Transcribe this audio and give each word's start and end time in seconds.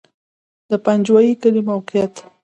د 0.69 0.71
پنجوایي 0.85 1.33
کلی 1.41 1.61
موقعیت 1.69 2.13